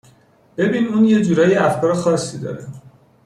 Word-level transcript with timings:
ببین 0.57 0.87
اون 0.87 1.05
یه 1.05 1.21
جورایی 1.21 1.55
افکار 1.55 1.93
خاصی 1.93 2.39
داره 2.39 2.67